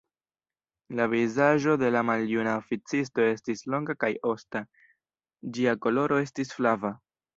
La 0.99 1.05
vizaĝo 1.09 1.75
de 1.81 1.91
la 1.95 2.01
maljuna 2.09 2.55
oficisto 2.61 3.25
estis 3.35 3.61
longa 3.75 3.97
kaj 4.05 4.09
osta, 4.33 4.63
ĝia 5.59 5.77
koloro 5.87 6.19
estis 6.27 6.57
flava. 6.57 6.93